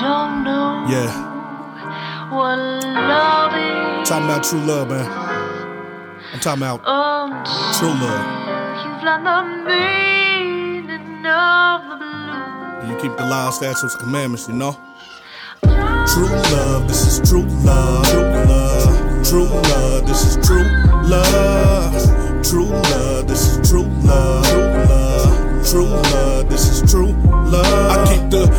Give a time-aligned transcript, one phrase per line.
[0.00, 3.52] don't know Yeah, what love
[4.02, 5.06] is talking about true love, man.
[6.32, 8.84] I'm talking about until true love.
[8.84, 11.96] you've learned the meaning of the
[12.86, 12.92] blue.
[12.94, 14.76] You keep the law, statutes, commandments, you know?
[15.62, 18.04] True love, this is true love.
[18.06, 20.64] True love, true love, this is true
[21.08, 22.42] love.
[22.44, 23.26] True love,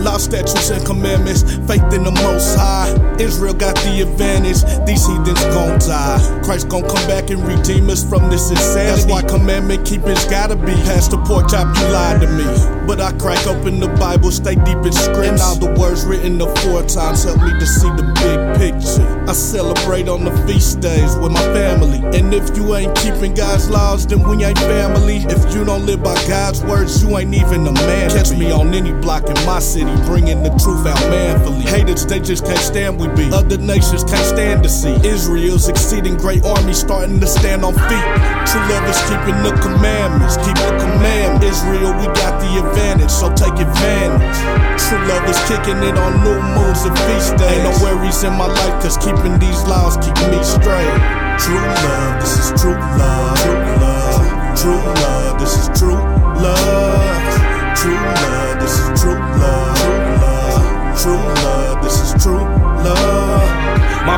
[0.00, 1.42] law, statutes, and commandments.
[1.66, 2.90] Faith in the Most High.
[3.20, 4.62] Israel got the advantage.
[4.86, 6.40] These heathens gon' die.
[6.44, 8.90] Christ gon' come back and redeem us from this insanity.
[8.90, 10.72] That's why commandment keepers gotta be.
[10.88, 12.44] Pastor Pork Chop, you lied to me.
[12.86, 15.26] But I crack open the Bible, stay deep in script.
[15.26, 19.06] And all the words written the four times help me to see the big picture.
[19.28, 21.98] I celebrate on the feast days with my family.
[22.18, 25.18] And if you ain't keeping God's laws, then we ain't family.
[25.28, 28.10] If you don't live by God's words, you ain't even a man.
[28.10, 31.62] Catch me on any block in my city, bringing the truth out manfully.
[31.62, 33.30] Haters, they just can't stand we be.
[33.30, 38.06] Other nations can't stand to see Israel's exceeding great army starting to stand on feet.
[38.50, 41.38] True love is keeping the commandments, keep the command.
[41.44, 44.38] Israel, we got the advantage, so take advantage.
[44.90, 47.54] True love is kicking it on new moons and feast days.
[47.54, 50.39] Ain't no worries in my life, cause keeping these laws keep me
[61.02, 61.49] true love,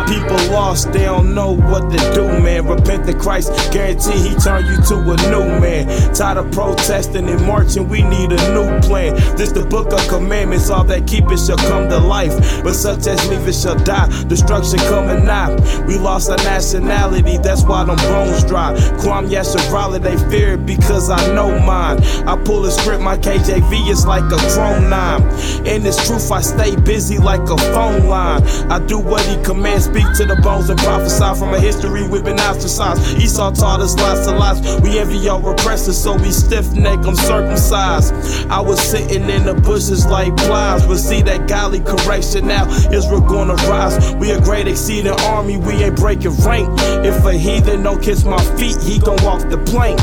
[0.07, 2.67] People lost, they don't know what to do, man.
[2.67, 5.87] Repent to Christ, guarantee he turn you to a new man.
[6.15, 9.15] Tired of protesting and marching, we need a new plan.
[9.37, 12.33] This the book of commandments, all that keep it shall come to life.
[12.63, 15.55] But such as leave it shall die, destruction coming nigh.
[15.87, 18.75] We lost our nationality, that's why them bones dry.
[19.01, 22.03] Kwam Yasharala, they fear it because I know mine.
[22.27, 25.23] I pull a script, my KJV is like a chrome nine.
[25.67, 28.43] In this truth, I stay busy like a phone line.
[28.71, 32.25] I do what he commands, speak to the bones and prophesy from a history we've
[32.25, 33.19] been ostracized.
[33.19, 34.81] Esau taught us lots of lies.
[34.81, 38.15] We envy your repressors, so we stiff neck, I'm circumcised.
[38.49, 42.69] I was sitting in the bushes like plies, but see that godly correction now.
[42.91, 44.15] Israel gonna rise.
[44.15, 46.69] We a great exceeding army, we ain't breaking rank.
[47.05, 50.01] If a heathen don't kiss my feet, he gon' walk the plank.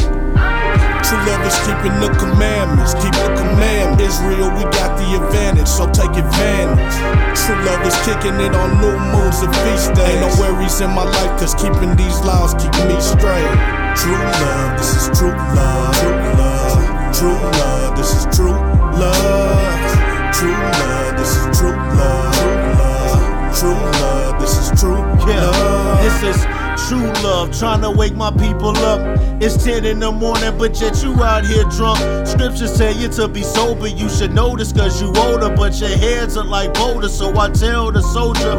[1.05, 3.99] True love is keeping the commandments, keep the command.
[4.01, 6.95] Israel, we got the advantage, so take advantage.
[7.39, 10.09] True love is kicking it on new moons and feast days.
[10.09, 13.57] Ain't no worries in my life, cause keeping these laws keep me straight.
[13.97, 15.95] True love, this is true love.
[15.97, 18.53] True love, true love, this is true
[19.01, 20.33] love.
[20.37, 22.33] True love, this is true love.
[22.37, 26.03] True love, true love, this is true Yeah, love.
[26.03, 26.58] this is
[26.89, 28.99] true love, trying to wake my people up.
[29.39, 31.99] It's 10 in the morning, but yet you out here drunk.
[32.27, 35.89] Scriptures tell you to be sober, you should know this cause you older, but your
[35.89, 37.15] heads are like boulders.
[37.15, 38.55] So I tell the soldier,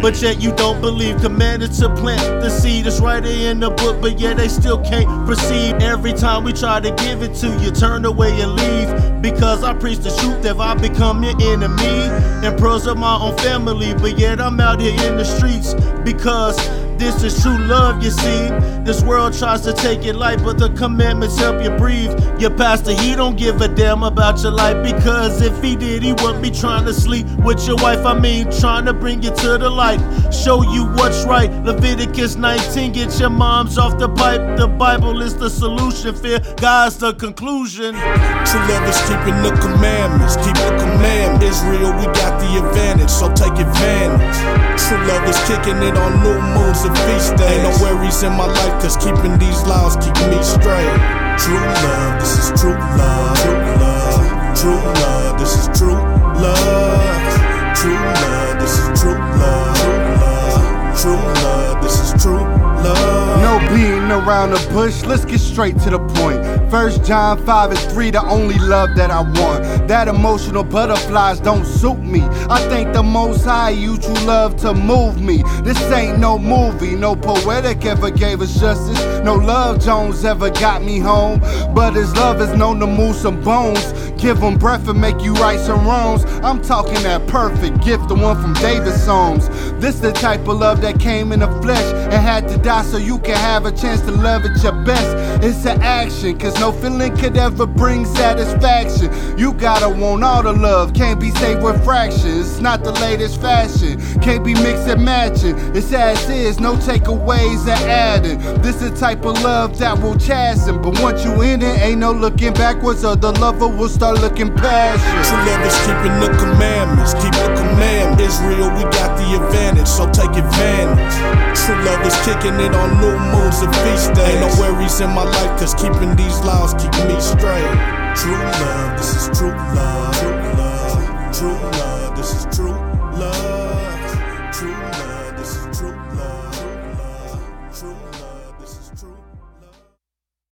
[0.00, 1.20] but yet you don't believe.
[1.20, 5.26] Commanded to plant the seed, it's right in the book, but yet they still can't
[5.26, 5.74] proceed.
[5.82, 9.20] Every time we try to give it to you, turn away and leave.
[9.20, 12.08] Because I preach the truth, have I become your enemy?
[12.46, 16.58] And pros of my own family, but yet I'm out here in the streets because
[17.02, 18.48] this is true love, you see.
[18.84, 22.12] This world tries to take your life, but the commandments help you breathe.
[22.40, 26.12] Your pastor, he don't give a damn about your life because if he did, he
[26.12, 28.04] wouldn't be trying to sleep with your wife.
[28.06, 30.00] I mean, trying to bring you to the light,
[30.32, 31.50] show you what's right.
[31.64, 34.56] Leviticus 19, get your moms off the pipe.
[34.56, 37.94] The Bible is the solution, fear God's the conclusion.
[37.94, 41.42] True love is keeping the commandments, keep the command.
[41.42, 44.38] Israel, we got the advantage, so take advantage.
[44.82, 47.50] True love is kicking it on new moons feast days.
[47.50, 50.98] Ain't no worries in my life, cause keeping these laws keep me straight.
[51.38, 53.36] True love, this is true love.
[53.38, 56.00] True love, true love, this is true
[56.40, 57.74] love.
[57.76, 59.76] True love, this is true love.
[59.80, 62.44] True love, true love, this is true
[62.84, 63.40] love.
[63.40, 66.41] No beating around the bush, let's get straight to the point.
[66.70, 69.88] First John 5 and 3, the only love that I want.
[69.88, 72.22] That emotional butterflies don't suit me.
[72.48, 75.42] I think the most high you true love to move me.
[75.62, 79.00] This ain't no movie, no poetic ever gave us justice.
[79.22, 81.40] No love Jones ever got me home.
[81.74, 83.92] But his love is known to move some bones.
[84.22, 86.24] Give him breath and make you right some wrongs.
[86.44, 89.48] I'm talking that perfect gift, the one from David Psalms.
[89.80, 92.98] This the type of love that came in the flesh and had to die so
[92.98, 95.44] you can have a chance to love at your best.
[95.44, 99.08] It's an action, cause no feeling could ever bring satisfaction.
[99.38, 102.50] You gotta want all the love, can't be saved with fractions.
[102.50, 105.56] It's not the latest fashion, can't be mixed and matching.
[105.76, 108.40] It's as is, no takeaways or adding.
[108.60, 112.10] This the type of love that will chasten, but once you in it, ain't no
[112.10, 115.22] looking backwards, or the lover will start looking past you.
[115.30, 118.11] True love is keeping the commandments, keep the command.
[118.22, 121.14] Israel, we got the advantage, so take advantage.
[121.58, 124.38] True love is kicking it on new moons and feast days.
[124.38, 127.74] Ain't no worries in my life, cause keeping these laws keep me straight.
[128.16, 130.41] True love, this is true love.